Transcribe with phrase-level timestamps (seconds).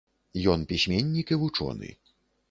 [0.53, 1.91] Ён пісьменнік і вучоны.